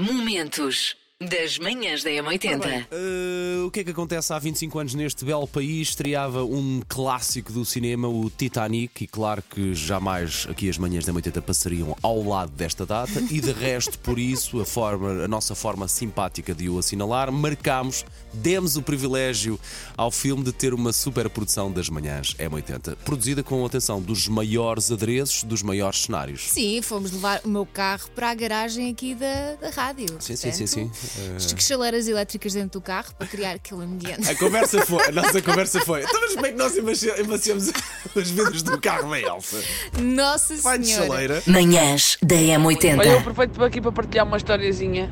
Momentos 0.00 0.96
das 1.22 1.58
manhãs 1.58 2.02
da 2.02 2.08
M80. 2.08 2.86
Uh, 2.90 3.66
o 3.66 3.70
que 3.70 3.80
é 3.80 3.84
que 3.84 3.90
acontece 3.90 4.32
há 4.32 4.38
25 4.38 4.78
anos 4.78 4.94
neste 4.94 5.22
belo 5.22 5.46
país? 5.46 5.88
Estreava 5.88 6.42
um 6.42 6.80
clássico 6.88 7.52
do 7.52 7.62
cinema, 7.62 8.08
o 8.08 8.30
Titanic, 8.30 9.04
e 9.04 9.06
claro 9.06 9.42
que 9.42 9.74
jamais 9.74 10.46
aqui 10.48 10.70
as 10.70 10.78
manhãs 10.78 11.04
da 11.04 11.12
80 11.12 11.42
passariam 11.42 11.94
ao 12.02 12.22
lado 12.22 12.52
desta 12.52 12.86
data, 12.86 13.20
e 13.30 13.38
de 13.38 13.52
resto, 13.52 13.98
por 13.98 14.18
isso, 14.18 14.62
a, 14.62 14.64
forma, 14.64 15.24
a 15.24 15.28
nossa 15.28 15.54
forma 15.54 15.86
simpática 15.88 16.54
de 16.54 16.70
o 16.70 16.78
assinalar, 16.78 17.30
marcámos, 17.30 18.06
demos 18.32 18.76
o 18.76 18.82
privilégio 18.82 19.60
ao 19.98 20.10
filme 20.10 20.42
de 20.42 20.52
ter 20.54 20.72
uma 20.72 20.90
superprodução 20.90 21.70
das 21.70 21.90
manhãs 21.90 22.34
M80, 22.36 22.96
produzida 23.04 23.42
com 23.42 23.66
atenção 23.66 24.00
dos 24.00 24.26
maiores 24.26 24.90
adereços, 24.90 25.44
dos 25.44 25.62
maiores 25.62 26.00
cenários. 26.00 26.48
Sim, 26.48 26.80
fomos 26.80 27.12
levar 27.12 27.42
o 27.44 27.48
meu 27.48 27.66
carro 27.66 28.08
para 28.14 28.30
a 28.30 28.34
garagem 28.34 28.90
aqui 28.90 29.14
da, 29.14 29.56
da 29.56 29.68
rádio. 29.68 30.06
Sim, 30.18 30.34
sim, 30.34 30.50
sim, 30.52 30.66
sim. 30.66 30.90
Portanto, 31.14 31.62
Chaleiras 31.62 32.06
elétricas 32.08 32.52
dentro 32.54 32.80
do 32.80 32.82
carro 32.82 33.12
para 33.18 33.26
criar 33.26 33.52
aquele 33.52 33.82
ambiente. 33.82 34.28
A 34.28 34.34
conversa 34.36 34.84
foi, 34.86 35.04
a 35.06 35.12
nossa 35.12 35.40
conversa 35.42 35.80
foi. 35.80 36.00
Então, 36.10 36.20
mas 36.20 36.34
como 36.34 36.46
é 36.46 36.50
que 36.50 36.56
nós 36.58 36.76
emaci- 36.76 37.12
emaciamos 37.18 37.72
os 38.14 38.30
vidros 38.30 38.62
do 38.62 38.80
carro 38.80 39.10
da 39.10 39.20
Elsa? 39.20 39.62
Nossa 40.00 40.56
Vai 40.56 40.82
Senhora. 40.82 41.06
chaleira. 41.06 41.42
Manhãs 41.46 42.16
da 42.22 42.34
Olha, 42.36 42.52
eu 42.54 42.60
M80. 42.60 43.18
aproveito 43.18 43.64
aqui 43.64 43.80
para 43.80 43.92
partilhar 43.92 44.26
uma 44.26 44.36
historiazinha. 44.36 45.10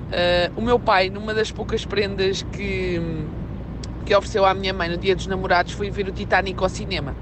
Uh, 0.54 0.58
o 0.60 0.62
meu 0.62 0.78
pai, 0.78 1.10
numa 1.10 1.34
das 1.34 1.50
poucas 1.50 1.84
prendas 1.84 2.42
que, 2.52 3.00
que 4.06 4.14
ofereceu 4.14 4.44
à 4.44 4.54
minha 4.54 4.72
mãe 4.72 4.88
no 4.88 4.96
dia 4.96 5.14
dos 5.16 5.26
namorados, 5.26 5.72
foi 5.72 5.90
ver 5.90 6.08
o 6.08 6.12
Titanic 6.12 6.60
ao 6.62 6.68
cinema. 6.68 7.14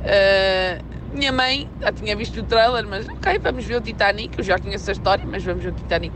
Uh, 0.00 0.84
minha 1.12 1.32
mãe 1.32 1.68
já 1.80 1.92
tinha 1.92 2.14
visto 2.16 2.38
o 2.40 2.42
trailer, 2.42 2.86
mas 2.86 3.06
ok, 3.08 3.38
vamos 3.38 3.64
ver 3.64 3.76
o 3.76 3.80
Titanic. 3.80 4.36
Eu 4.38 4.44
já 4.44 4.58
conheço 4.58 4.88
a 4.90 4.92
história, 4.92 5.24
mas 5.26 5.42
vamos 5.42 5.62
ver 5.62 5.70
o 5.70 5.74
Titanic. 5.74 6.14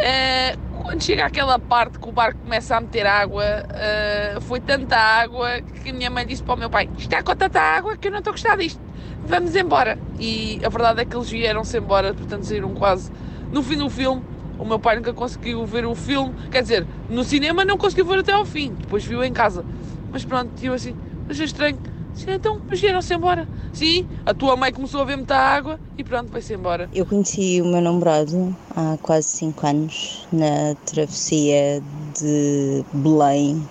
Uh, 0.00 0.82
quando 0.82 1.02
chega 1.02 1.26
àquela 1.26 1.58
parte 1.58 1.98
que 1.98 2.08
o 2.08 2.12
barco 2.12 2.40
começa 2.40 2.74
a 2.74 2.80
meter 2.80 3.06
água, 3.06 3.44
uh, 3.44 4.40
foi 4.40 4.58
tanta 4.58 4.96
água 4.96 5.60
que 5.60 5.90
a 5.90 5.92
minha 5.92 6.08
mãe 6.08 6.26
disse 6.26 6.42
para 6.42 6.54
o 6.54 6.58
meu 6.58 6.70
pai: 6.70 6.88
Está 6.96 7.22
com 7.22 7.36
tanta 7.36 7.60
água 7.60 7.96
que 7.98 8.08
eu 8.08 8.12
não 8.12 8.18
estou 8.18 8.30
a 8.30 8.34
gostar 8.34 8.56
disto, 8.56 8.80
vamos 9.24 9.54
embora. 9.54 9.98
E 10.18 10.58
a 10.64 10.70
verdade 10.70 11.02
é 11.02 11.04
que 11.04 11.14
eles 11.14 11.28
vieram-se 11.28 11.76
embora, 11.76 12.14
portanto 12.14 12.44
saíram 12.44 12.72
quase 12.74 13.12
no 13.52 13.62
fim 13.62 13.76
do 13.76 13.90
filme. 13.90 14.22
O 14.58 14.64
meu 14.64 14.78
pai 14.78 14.96
nunca 14.96 15.12
conseguiu 15.12 15.64
ver 15.66 15.86
o 15.86 15.94
filme, 15.94 16.34
quer 16.50 16.62
dizer, 16.62 16.86
no 17.08 17.24
cinema 17.24 17.64
não 17.64 17.78
conseguiu 17.78 18.04
ver 18.06 18.18
até 18.18 18.32
ao 18.32 18.44
fim, 18.44 18.72
depois 18.74 19.04
viu 19.04 19.22
em 19.22 19.32
casa. 19.32 19.64
Mas 20.10 20.24
pronto, 20.24 20.50
eu 20.62 20.74
assim, 20.74 20.94
achei 21.28 21.44
estranho. 21.44 21.78
Então, 22.26 22.60
mas 22.68 22.80
vieram-se 22.80 23.14
embora. 23.14 23.46
Sim, 23.72 24.06
a 24.24 24.34
tua 24.34 24.56
mãe 24.56 24.72
começou 24.72 25.02
a 25.02 25.04
ver 25.04 25.16
muita 25.16 25.36
água 25.36 25.78
e 25.96 26.04
pronto, 26.04 26.30
vai-se 26.30 26.54
embora. 26.54 26.88
Eu 26.92 27.06
conheci 27.06 27.60
o 27.60 27.66
meu 27.66 27.80
namorado 27.80 28.54
há 28.76 28.96
quase 29.02 29.28
5 29.28 29.66
anos 29.66 30.26
na 30.32 30.74
travessia 30.86 31.82
de 32.18 32.84
Belém, 32.92 33.66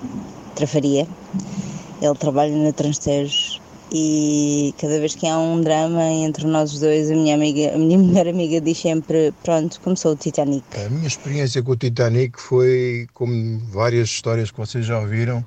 Trafaria. 0.56 1.08
Ele 2.02 2.16
trabalha 2.16 2.56
na 2.56 2.72
Transtejo 2.72 3.60
e 3.92 4.74
cada 4.78 5.00
vez 5.00 5.16
que 5.16 5.26
há 5.26 5.38
um 5.38 5.62
drama 5.62 6.04
entre 6.04 6.46
nós 6.46 6.80
dois, 6.80 7.10
a 7.10 7.16
minha, 7.16 7.34
amiga, 7.34 7.74
a 7.74 7.78
minha 7.78 7.98
melhor 8.00 8.28
amiga 8.28 8.62
diz 8.62 8.78
sempre: 8.78 9.34
Pronto, 9.44 9.80
começou 9.82 10.14
o 10.14 10.16
Titanic. 10.16 10.64
A 10.76 10.90
minha 10.90 11.08
experiência 11.08 11.64
com 11.64 11.72
o 11.72 11.76
Titanic 11.76 12.40
foi, 12.40 13.08
como 13.14 13.60
várias 13.72 14.10
histórias 14.10 14.52
que 14.52 14.58
vocês 14.58 14.86
já 14.86 15.00
ouviram, 15.00 15.44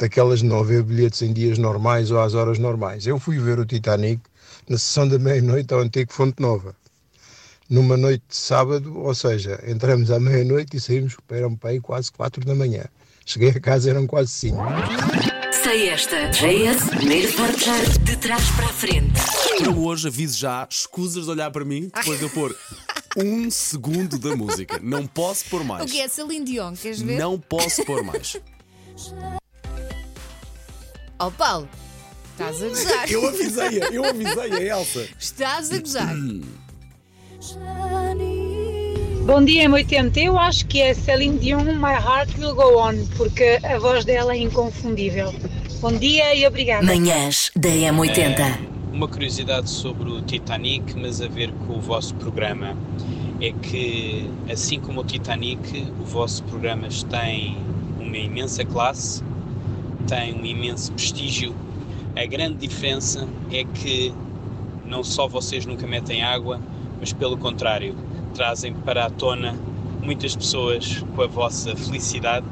daquelas 0.00 0.38
de 0.40 0.46
não 0.46 0.60
haver 0.60 0.82
bilhetes 0.82 1.20
em 1.22 1.32
dias 1.32 1.58
normais 1.58 2.10
ou 2.10 2.18
às 2.20 2.32
horas 2.34 2.58
normais. 2.58 3.06
Eu 3.06 3.20
fui 3.20 3.38
ver 3.38 3.58
o 3.58 3.66
Titanic 3.66 4.20
na 4.68 4.78
sessão 4.78 5.06
da 5.06 5.18
meia-noite 5.18 5.72
ao 5.74 5.80
antigo 5.80 6.10
Fonte 6.12 6.40
Nova, 6.40 6.74
numa 7.68 7.96
noite 7.96 8.24
de 8.28 8.36
sábado, 8.36 8.98
ou 8.98 9.14
seja, 9.14 9.62
entramos 9.68 10.10
à 10.10 10.18
meia-noite 10.18 10.76
e 10.76 10.80
saímos, 10.80 11.16
eram 11.30 11.54
para 11.54 11.70
aí 11.70 11.80
quase 11.80 12.10
quatro 12.10 12.44
da 12.44 12.54
manhã. 12.54 12.84
Cheguei 13.26 13.50
a 13.50 13.60
casa, 13.60 13.90
eram 13.90 14.06
quase 14.06 14.30
cinco. 14.30 14.56
Sei 15.62 15.90
esta. 15.90 16.30
JS, 16.30 16.88
primeiro 16.88 17.32
portar 17.34 17.98
de 18.00 18.16
trás 18.16 18.50
para 18.52 18.64
a 18.66 18.72
frente. 18.72 19.20
Eu 19.62 19.78
hoje 19.84 20.08
aviso 20.08 20.38
já, 20.38 20.66
escusas 20.68 21.26
de 21.26 21.30
olhar 21.30 21.50
para 21.50 21.64
mim 21.64 21.90
depois 21.94 22.18
de 22.18 22.24
eu 22.24 22.30
pôr 22.30 22.56
um 23.18 23.50
segundo 23.50 24.18
da 24.18 24.34
música. 24.34 24.80
Não 24.82 25.06
posso 25.06 25.44
pôr 25.50 25.60
O 25.60 25.64
mais. 25.64 25.90
que 25.90 26.00
é 26.00 26.08
Celine 26.08 26.44
Dion? 26.46 26.72
Queres 26.74 27.00
ver? 27.02 27.18
Não 27.18 27.38
posso 27.38 27.84
pôr 27.84 28.02
mais. 28.02 28.36
Oh 31.22 31.30
Paulo, 31.30 31.68
estás 32.32 32.62
a 32.62 32.68
gozar. 32.68 33.12
Eu 33.12 33.28
avisei-a, 33.28 33.88
eu 33.92 34.04
avisei 34.06 34.52
a 34.52 34.78
Elsa. 34.78 35.06
Estás 35.18 35.70
a 35.70 35.78
gozar. 35.78 36.16
Bom 39.26 39.44
dia, 39.44 39.68
M80. 39.68 40.16
Eu 40.16 40.38
acho 40.38 40.66
que 40.66 40.80
é 40.80 40.94
Celine 40.94 41.38
Dion, 41.38 41.62
My 41.74 41.92
Heart 41.92 42.38
Will 42.38 42.54
Go 42.54 42.78
On, 42.78 42.94
porque 43.18 43.58
a 43.62 43.78
voz 43.78 44.06
dela 44.06 44.32
é 44.32 44.38
inconfundível. 44.38 45.30
Bom 45.82 45.92
dia 45.92 46.34
e 46.34 46.46
obrigada. 46.46 46.86
Manhãs 46.86 47.50
da 47.54 47.68
M80. 47.68 48.58
Uma 48.90 49.06
curiosidade 49.06 49.68
sobre 49.68 50.08
o 50.08 50.22
Titanic, 50.22 50.98
mas 50.98 51.20
a 51.20 51.28
ver 51.28 51.52
com 51.66 51.74
o 51.74 51.80
vosso 51.82 52.14
programa, 52.14 52.74
é 53.42 53.52
que, 53.52 54.26
assim 54.50 54.80
como 54.80 55.02
o 55.02 55.04
Titanic, 55.04 55.86
o 56.00 56.04
vosso 56.04 56.42
programa 56.44 56.88
tem 57.10 57.58
uma 57.98 58.16
imensa 58.16 58.64
classe, 58.64 59.22
tem 60.10 60.34
um 60.34 60.44
imenso 60.44 60.92
prestígio. 60.92 61.54
A 62.16 62.26
grande 62.26 62.66
diferença 62.66 63.28
é 63.52 63.62
que 63.62 64.12
não 64.84 65.04
só 65.04 65.28
vocês 65.28 65.64
nunca 65.64 65.86
metem 65.86 66.20
água, 66.20 66.60
mas 66.98 67.12
pelo 67.12 67.38
contrário, 67.38 67.94
trazem 68.34 68.74
para 68.74 69.06
a 69.06 69.10
tona 69.10 69.56
muitas 70.02 70.34
pessoas 70.34 71.04
com 71.14 71.22
a 71.22 71.28
vossa 71.28 71.76
felicidade 71.76 72.44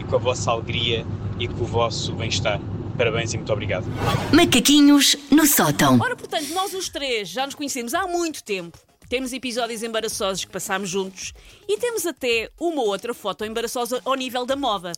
e 0.00 0.04
com 0.04 0.16
a 0.16 0.18
vossa 0.18 0.50
alegria 0.50 1.06
e 1.38 1.46
com 1.46 1.62
o 1.62 1.66
vosso 1.66 2.12
bem-estar. 2.12 2.60
Parabéns 2.98 3.32
e 3.32 3.36
muito 3.36 3.52
obrigado. 3.52 3.86
Macaquinhos 4.32 5.16
no 5.30 5.46
sótão. 5.46 6.00
Ora, 6.00 6.16
portanto, 6.16 6.48
nós 6.54 6.74
os 6.74 6.88
três 6.88 7.28
já 7.28 7.46
nos 7.46 7.54
conhecemos 7.54 7.94
há 7.94 8.08
muito 8.08 8.42
tempo. 8.42 8.76
Temos 9.08 9.32
episódios 9.32 9.84
embaraçosos 9.84 10.44
que 10.44 10.50
passámos 10.50 10.90
juntos 10.90 11.32
e 11.68 11.78
temos 11.78 12.04
até 12.04 12.50
uma 12.58 12.82
ou 12.82 12.88
outra 12.88 13.14
foto 13.14 13.44
embaraçosa 13.44 14.00
ao 14.04 14.16
nível 14.16 14.44
da 14.44 14.56
moda. 14.56 14.90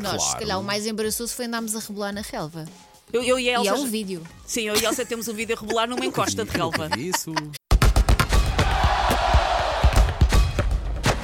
Nós, 0.00 0.22
se 0.22 0.36
calhar, 0.36 0.58
o 0.60 0.64
mais 0.64 0.86
embaraçoso 0.86 1.34
foi 1.34 1.46
andarmos 1.46 1.74
a 1.76 1.80
rebolar 1.80 2.12
na 2.12 2.20
relva. 2.22 2.64
Eu, 3.12 3.22
eu 3.22 3.38
e 3.38 3.48
a 3.50 3.52
E 3.52 3.54
Elsa. 3.56 3.70
é 3.70 3.74
um 3.74 3.86
vídeo. 3.86 4.22
Sim, 4.46 4.62
eu 4.62 4.74
e 4.76 4.86
a 4.86 4.88
Elsa 4.88 5.04
temos 5.04 5.28
um 5.28 5.34
vídeo 5.34 5.54
a 5.56 5.60
rebolar 5.60 5.88
numa 5.88 6.04
encosta 6.04 6.44
de 6.44 6.50
relva. 6.50 6.88
Isso. 6.98 7.32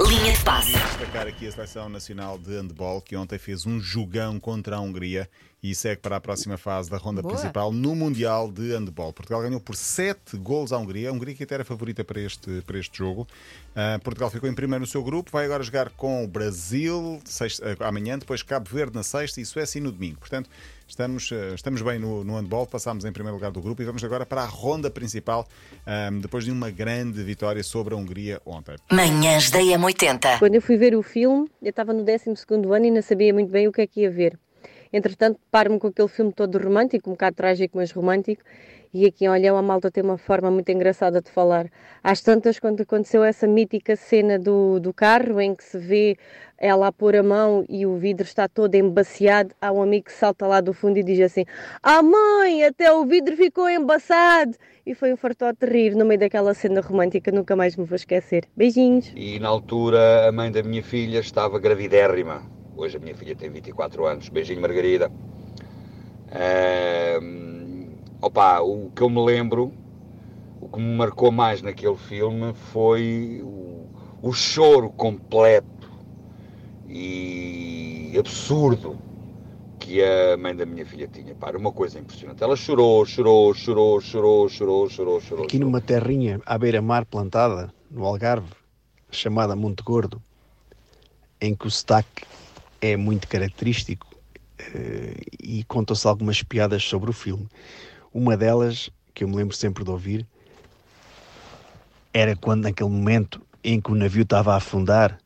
Linha 0.09 0.33
de 0.33 0.43
passe. 0.43 0.73
destacar 0.73 1.27
aqui 1.27 1.47
a 1.47 1.53
Seleção 1.53 1.89
Nacional 1.89 2.39
de 2.39 2.51
Handball, 2.57 3.01
que 3.03 3.15
ontem 3.17 3.39
fez 3.39 3.67
um 3.67 3.79
jogão 3.81 4.41
contra 4.41 4.77
a 4.77 4.81
Hungria 4.81 5.29
e 5.63 5.75
segue 5.75 6.01
para 6.01 6.17
a 6.17 6.21
próxima 6.21 6.57
fase 6.57 6.89
da 6.89 6.97
ronda 6.97 7.21
Boa. 7.21 7.35
principal 7.35 7.73
no 7.73 7.95
Mundial 7.95 8.51
de 8.51 8.73
Handball. 8.73 9.13
Portugal 9.13 9.43
ganhou 9.43 9.61
por 9.61 9.77
7 9.77 10.37
golos 10.39 10.73
à 10.73 10.79
Hungria. 10.79 11.11
A 11.11 11.13
Hungria 11.13 11.35
que 11.35 11.43
até 11.43 11.57
era 11.57 11.65
favorita 11.65 12.05
para 12.05 12.21
este, 12.21 12.63
para 12.63 12.79
este 12.79 12.97
jogo. 12.97 13.27
Ah, 13.75 13.99
Portugal 14.03 14.31
ficou 14.31 14.49
em 14.49 14.55
primeiro 14.55 14.81
no 14.81 14.87
seu 14.87 15.03
grupo, 15.03 15.31
vai 15.31 15.45
agora 15.45 15.63
jogar 15.63 15.91
com 15.91 16.25
o 16.25 16.29
Brasil 16.29 17.21
sexta- 17.25 17.77
ah, 17.81 17.89
amanhã, 17.89 18.19
depois 18.19 18.43
Cabo 18.43 18.69
Verde 18.71 18.95
na 18.95 19.03
sexta 19.03 19.41
e 19.41 19.45
Suécia 19.45 19.81
no 19.81 19.93
domingo. 19.93 20.19
Portanto, 20.21 20.49
estamos, 20.88 21.31
ah, 21.32 21.54
estamos 21.54 21.82
bem 21.82 21.99
no, 21.99 22.25
no 22.25 22.37
handball, 22.37 22.66
passámos 22.66 23.04
em 23.04 23.12
primeiro 23.12 23.37
lugar 23.37 23.50
do 23.50 23.60
grupo 23.60 23.82
e 23.82 23.84
vamos 23.84 24.03
agora 24.03 24.25
para 24.25 24.43
a 24.43 24.47
ronda 24.47 24.91
principal, 24.91 25.47
ah, 25.87 26.09
depois 26.21 26.44
de 26.44 26.50
uma 26.50 26.71
grande 26.71 27.22
vitória 27.22 27.62
sobre 27.62 27.94
a 27.94 27.97
Hungria 27.97 28.41
ontem. 28.44 28.76
Manhãs 28.91 29.50
da 29.50 29.60
M80. 29.60 30.38
Quando 30.38 30.54
eu 30.54 30.62
fui 30.62 30.76
ver 30.76 30.97
o 30.97 31.03
filme, 31.03 31.49
eu 31.62 31.71
estava 31.71 31.93
no 31.93 32.03
12 32.03 32.31
ano 32.75 32.87
e 32.87 32.91
não 32.91 33.03
sabia 33.03 33.32
muito 33.32 33.50
bem 33.50 33.69
o 33.69 33.72
que 33.72 33.82
é 33.82 33.87
que 33.87 34.00
ia 34.00 34.10
ver. 34.10 34.38
Entretanto, 34.93 35.38
paro-me 35.50 35.78
com 35.78 35.88
aquele 35.88 36.09
filme 36.09 36.32
todo 36.32 36.59
romântico, 36.59 37.10
um 37.10 37.12
bocado 37.12 37.37
trágico, 37.37 37.76
mas 37.76 37.91
romântico, 37.93 38.43
e 38.93 39.04
aqui 39.04 39.28
olha, 39.28 39.53
a 39.53 39.62
malta 39.62 39.91
tem 39.91 40.03
uma 40.03 40.16
forma 40.16 40.50
muito 40.50 40.71
engraçada 40.71 41.21
de 41.21 41.31
falar. 41.31 41.71
Às 42.03 42.22
tantas, 42.22 42.59
quando 42.59 42.81
aconteceu 42.81 43.22
essa 43.22 43.47
mítica 43.47 43.94
cena 43.97 44.38
do, 44.38 44.81
do 44.81 44.94
carro, 44.94 45.41
em 45.41 45.54
que 45.54 45.62
se 45.62 45.76
vê 45.76 46.16
ela 46.56 46.87
a 46.88 46.93
pôr 46.93 47.14
a 47.14 47.23
mão 47.23 47.67
e 47.69 47.85
o 47.85 47.96
vidro 47.96 48.25
está 48.25 48.49
todo 48.49 48.75
embaciado, 48.75 49.55
há 49.61 49.70
um 49.70 49.82
amigo 49.82 50.06
que 50.06 50.12
salta 50.12 50.46
lá 50.46 50.61
do 50.62 50.73
fundo 50.73 50.99
e 50.99 51.02
diz 51.02 51.20
assim: 51.20 51.44
Ah, 51.82 52.02
mãe, 52.02 52.64
até 52.64 52.91
o 52.91 53.05
vidro 53.05 53.37
ficou 53.37 53.69
embaçado! 53.69 54.56
E 54.87 54.94
foi 54.94 55.12
um 55.12 55.19
fartote 55.19 55.67
de 55.67 55.70
rir 55.70 55.94
no 55.94 56.06
meio 56.06 56.20
daquela 56.20 56.55
cena 56.55 56.81
romântica, 56.81 57.31
nunca 57.31 57.55
mais 57.55 57.76
me 57.76 57.84
vou 57.84 57.96
esquecer. 57.96 58.44
Beijinhos! 58.56 59.12
E 59.14 59.38
na 59.38 59.49
altura 59.49 60.26
a 60.26 60.32
mãe 60.32 60.50
da 60.50 60.62
minha 60.62 60.82
filha 60.82 61.19
estava 61.19 61.58
gravidérrima. 61.58 62.57
Hoje 62.79 62.97
a 62.97 63.01
minha 63.01 63.15
filha 63.17 63.35
tem 63.35 63.51
24 63.51 64.07
anos. 64.07 64.29
Beijinho, 64.29 64.61
Margarida. 64.61 65.11
Ahm, 66.31 67.89
opa, 68.23 68.61
o 68.61 68.89
que 68.95 69.03
eu 69.03 69.11
me 69.11 69.21
lembro, 69.21 69.73
o 70.61 70.69
que 70.69 70.79
me 70.79 70.97
marcou 70.97 71.33
mais 71.33 71.61
naquele 71.61 71.97
filme 71.97 72.55
foi 72.55 73.41
o, 73.43 73.85
o 74.23 74.33
choro 74.33 74.91
completo 74.91 75.91
e 76.89 78.15
absurdo 78.17 78.97
que 79.81 80.01
a 80.01 80.37
mãe 80.37 80.55
da 80.55 80.65
minha 80.65 80.87
filha 80.87 81.09
tinha. 81.09 81.35
Pá, 81.35 81.51
uma 81.51 81.73
coisa 81.73 81.99
impressionante. 81.99 82.45
Ela 82.45 82.55
chorou, 82.55 83.05
chorou, 83.05 83.53
chorou, 83.55 84.01
chorou, 84.01 84.49
chorou, 84.49 84.89
chorou, 84.89 85.21
chorou. 85.21 85.45
Aqui 85.47 85.59
numa 85.59 85.81
terrinha 85.81 86.41
à 86.47 86.57
beira-mar 86.57 87.05
plantada, 87.07 87.75
no 87.91 88.05
Algarve, 88.05 88.53
chamada 89.11 89.57
Monte 89.57 89.83
Gordo, 89.83 90.23
em 91.41 91.57
que 91.57 91.67
o 91.67 91.71
sotaque 91.73 92.23
é 92.81 92.97
muito 92.97 93.29
característico 93.29 94.07
uh, 94.61 95.23
e 95.43 95.65
contam-se 95.65 96.07
algumas 96.07 96.43
piadas 96.43 96.85
sobre 96.85 97.11
o 97.11 97.13
filme. 97.13 97.49
Uma 98.13 98.37
delas, 98.37 98.91
que 99.15 99.25
eu 99.25 99.29
me 99.29 99.37
lembro 99.37 99.55
sempre 99.57 99.85
de 99.85 99.91
ouvir, 99.91 100.27
era 102.13 102.35
quando, 102.37 102.65
naquele 102.65 102.91
momento 102.91 103.41
em 103.63 103.81
que 103.81 103.93
o 103.93 103.95
navio 103.95 104.23
estava 104.23 104.55
a 104.55 104.57
afundar, 104.57 105.19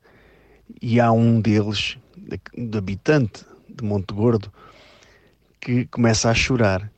e 0.81 0.99
há 1.01 1.13
um 1.13 1.41
deles, 1.41 1.99
de, 2.17 2.67
de 2.67 2.79
habitante 2.79 3.45
de 3.69 3.85
Monte 3.85 4.13
Gordo, 4.13 4.53
que 5.61 5.87
começa 5.87 6.31
a 6.31 6.35
chorar. 6.35 6.91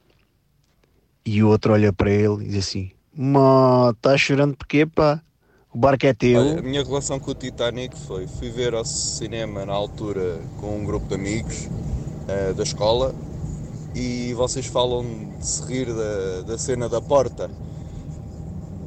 E 1.25 1.43
o 1.43 1.49
outro 1.49 1.73
olha 1.73 1.93
para 1.93 2.11
ele 2.11 2.45
e 2.45 2.49
diz 2.49 2.67
assim: 2.67 2.91
Mó, 3.15 3.91
estás 3.91 4.21
chorando 4.21 4.57
porquê, 4.57 4.87
pá? 4.87 5.23
O 5.75 5.79
barco 5.79 6.07
é 6.07 6.15
teu. 6.15 6.41
Olha, 6.41 6.61
a 6.61 6.63
minha 6.63 6.85
relação 6.85 7.19
com 7.19 7.33
o 7.33 7.35
Titanic 7.35 7.99
foi: 7.99 8.29
fui 8.29 8.49
ver 8.49 8.75
ao 8.75 8.85
cinema 8.85 9.67
na 9.67 9.73
altura 9.73 10.41
com 10.61 10.79
um 10.79 10.85
grupo 10.85 11.09
de 11.09 11.17
amigos 11.17 11.67
uh, 11.67 12.55
da 12.55 12.63
escola 12.63 13.13
e 13.93 14.33
vocês 14.35 14.67
falam 14.67 15.05
de 15.37 15.45
se 15.45 15.65
rir 15.65 15.87
da, 15.93 16.43
da 16.47 16.57
cena 16.57 16.89
da 16.89 17.01
porta. 17.01 17.51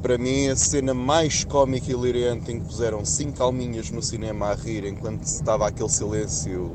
Para 0.00 0.16
mim, 0.16 0.48
a 0.48 0.56
cena 0.56 0.94
mais 0.94 1.44
cómica 1.44 1.90
e 1.90 1.90
hilariante 1.90 2.52
em 2.52 2.60
que 2.60 2.66
puseram 2.66 3.04
cinco 3.04 3.42
alminhas 3.42 3.90
no 3.90 4.02
cinema 4.02 4.46
a 4.46 4.54
rir 4.54 4.86
enquanto 4.86 5.24
estava 5.24 5.68
aquele 5.68 5.90
silêncio 5.90 6.74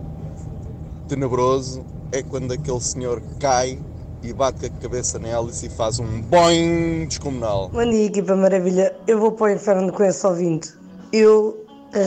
tenebroso 1.07 1.83
é 2.11 2.21
quando 2.21 2.51
aquele 2.51 2.81
senhor 2.81 3.19
cai 3.39 3.79
e 4.23 4.31
bate 4.31 4.69
com 4.69 4.77
a 4.77 4.79
cabeça 4.79 5.19
na 5.19 5.27
hélice 5.27 5.65
e 5.65 5.69
faz 5.69 5.99
um 5.99 6.21
boing 6.21 7.05
descomunal. 7.07 7.67
Bom 7.69 7.83
dia, 7.83 8.05
equipa 8.05 8.35
maravilha. 8.35 8.95
Eu 9.05 9.19
vou 9.19 9.33
para 9.33 9.51
o 9.51 9.55
inferno 9.55 9.91
com 9.91 10.03
esse 10.03 10.25
ouvinte. 10.25 10.73
Eu 11.11 11.65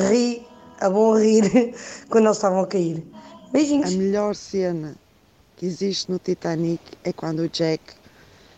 ri, 0.08 0.46
a 0.80 0.88
bom 0.88 1.14
rir, 1.18 1.74
quando 2.08 2.24
eles 2.24 2.38
estavam 2.38 2.60
a 2.60 2.66
cair. 2.66 3.06
Beijinhos. 3.52 3.92
A 3.92 3.96
melhor 3.96 4.34
cena 4.34 4.96
que 5.56 5.66
existe 5.66 6.10
no 6.10 6.18
Titanic 6.18 6.80
é 7.04 7.12
quando 7.12 7.40
o 7.40 7.48
Jack 7.48 7.82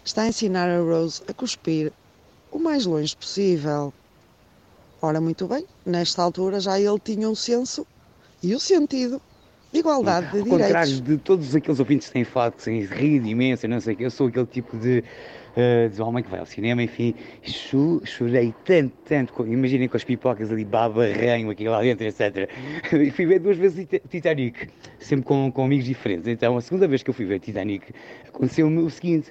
está 0.05 0.23
a 0.23 0.29
ensinar 0.29 0.71
a 0.71 0.79
Rose 0.79 1.21
a 1.29 1.35
cuspir 1.35 1.93
o 2.53 2.59
mais 2.61 2.87
longe 2.87 3.17
possível. 3.17 3.93
Ora, 5.03 5.21
muito 5.21 5.49
bem, 5.49 5.67
nesta 5.85 6.23
altura 6.23 6.61
já 6.61 6.79
ele 6.79 6.99
tinha 7.01 7.29
o 7.29 7.35
senso 7.35 7.85
e 8.41 8.55
o 8.55 8.61
sentido 8.61 9.21
Igualdade 9.73 10.31
de 10.33 10.39
Ao 10.39 10.45
direitos. 10.45 10.67
contrário 10.67 11.01
de 11.03 11.19
todos 11.19 11.55
aqueles 11.55 11.79
ouvintes 11.79 12.07
que 12.09 12.15
têm 12.15 12.25
falado 12.25 12.55
que 12.57 12.65
têm 12.65 12.81
rido 12.85 13.27
imenso, 13.27 13.69
não 13.69 13.81
sei 13.81 13.95
o 13.95 13.97
que, 13.97 14.05
eu 14.05 14.11
sou 14.11 14.29
aquele 14.29 14.47
tipo 14.47 14.77
de, 14.79 15.05
uh, 15.57 15.89
de 15.91 16.01
homem 16.01 16.25
que 16.25 16.31
vai 16.31 16.41
ao 16.41 16.47
cinema, 16.47 16.83
enfim, 16.83 17.15
chu, 17.43 18.01
chorei 18.05 18.55
tanto, 18.65 18.95
tanto, 19.05 19.33
com- 19.33 19.47
imaginem 19.47 19.87
com 19.89 19.97
as 19.97 20.05
pipocas 20.05 20.51
ali, 20.51 20.65
baba, 20.65 21.05
ranho, 21.07 21.51
aqui 21.51 21.69
lá 21.69 21.83
dentro, 21.83 22.07
etc. 22.07 22.49
E 22.95 23.11
fui 23.13 23.27
ver 23.27 23.41
duas 23.41 23.59
vezes 23.59 23.87
Tita- 23.87 24.09
Titanic, 24.09 24.69
sempre 24.99 25.27
com, 25.27 25.53
com 25.53 25.65
amigos 25.65 25.85
diferentes. 25.85 26.27
Então, 26.27 26.57
a 26.57 26.61
segunda 26.63 26.89
vez 26.89 27.03
que 27.03 27.11
eu 27.11 27.15
fui 27.15 27.27
ver 27.27 27.39
Titanic, 27.39 27.93
aconteceu-me 28.29 28.79
o 28.79 28.89
seguinte. 28.89 29.31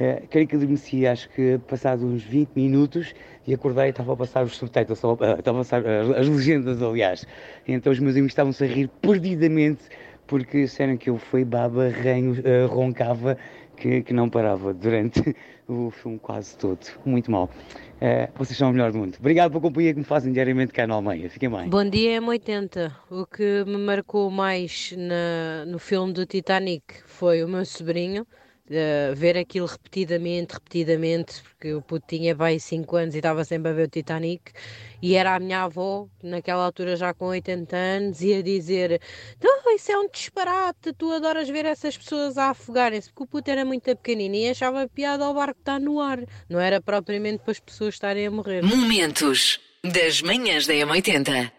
Uh, 0.00 0.26
creio 0.28 0.46
que 0.46 0.54
adormeci, 0.54 1.06
acho 1.06 1.28
que 1.30 1.58
passados 1.66 2.04
uns 2.04 2.22
20 2.22 2.50
minutos 2.54 3.12
e 3.46 3.52
acordei 3.52 3.86
e 3.86 3.90
estava 3.90 4.12
a 4.12 4.16
passar 4.16 4.44
os 4.44 4.56
subtítulos, 4.56 5.04
a- 5.04 5.38
estava 5.38 5.58
a 5.58 5.60
passar 5.60 5.84
as, 5.84 6.10
as 6.10 6.28
legendas, 6.28 6.80
aliás. 6.80 7.26
Então 7.66 7.92
os 7.92 7.98
meus 7.98 8.14
amigos 8.14 8.30
estavam-se 8.30 8.62
a 8.62 8.66
rir 8.68 8.88
perdidamente 9.00 9.82
porque 10.28 10.62
disseram 10.62 10.96
que 10.96 11.10
eu 11.10 11.18
fui 11.18 11.44
baba, 11.44 11.88
ranho, 11.88 12.32
uh, 12.34 12.68
roncava, 12.68 13.36
que, 13.76 14.02
que 14.02 14.12
não 14.12 14.28
parava 14.30 14.72
durante 14.72 15.34
o 15.66 15.90
filme 15.90 16.18
quase 16.20 16.56
todo. 16.56 16.78
Muito 17.04 17.28
mal. 17.30 17.50
Uh, 18.00 18.30
vocês 18.36 18.56
são 18.56 18.70
o 18.70 18.72
melhor 18.72 18.92
do 18.92 18.98
mundo. 18.98 19.16
Obrigado 19.18 19.50
pela 19.50 19.60
companhia 19.62 19.92
que 19.92 19.98
me 19.98 20.04
fazem 20.04 20.32
diariamente 20.32 20.72
cá 20.72 20.86
na 20.86 20.94
Almeida. 20.94 21.28
Fiquem 21.28 21.48
bem. 21.50 21.68
Bom 21.68 21.88
dia, 21.88 22.20
M80. 22.20 22.92
O 23.10 23.26
que 23.26 23.64
me 23.66 23.78
marcou 23.78 24.30
mais 24.30 24.94
na- 24.96 25.64
no 25.66 25.78
filme 25.80 26.12
do 26.12 26.24
Titanic 26.24 26.84
foi 27.06 27.42
o 27.42 27.48
meu 27.48 27.64
sobrinho. 27.64 28.24
Eh, 28.70 29.12
ver 29.14 29.36
aquilo 29.36 29.66
repetidamente, 29.66 30.54
repetidamente, 30.54 31.42
porque 31.42 31.74
o 31.74 31.82
puto 31.82 32.06
tinha 32.06 32.34
bem 32.34 32.58
5 32.58 32.96
anos 32.96 33.14
e 33.14 33.18
estava 33.18 33.44
sempre 33.44 33.70
a 33.70 33.74
ver 33.74 33.86
o 33.86 33.90
Titanic, 33.90 34.52
e 35.00 35.14
era 35.14 35.34
a 35.34 35.40
minha 35.40 35.62
avó, 35.62 36.06
naquela 36.22 36.64
altura 36.64 36.96
já 36.96 37.14
com 37.14 37.26
80 37.26 37.76
anos, 37.76 38.20
e 38.20 38.34
a 38.34 38.42
dizer: 38.42 39.00
"Não, 39.42 39.58
Isso 39.74 39.92
é 39.92 39.98
um 39.98 40.08
disparate, 40.08 40.92
tu 40.92 41.12
adoras 41.12 41.48
ver 41.48 41.64
essas 41.64 41.96
pessoas 41.96 42.36
a 42.36 42.50
afogarem-se, 42.50 43.10
porque 43.10 43.22
o 43.22 43.26
puto 43.26 43.50
era 43.50 43.64
muito 43.64 43.84
pequenino 43.84 44.34
e 44.34 44.48
achava 44.48 44.88
piada 44.88 45.24
ao 45.24 45.32
barco 45.32 45.60
estar 45.60 45.78
no 45.78 46.00
ar, 46.00 46.18
não 46.48 46.58
era 46.58 46.80
propriamente 46.80 47.42
para 47.44 47.52
as 47.52 47.60
pessoas 47.60 47.94
estarem 47.94 48.26
a 48.26 48.30
morrer. 48.30 48.62
Momentos 48.62 49.60
das 49.84 50.20
manhãs 50.20 50.66
da 50.66 50.74
M80. 50.74 51.57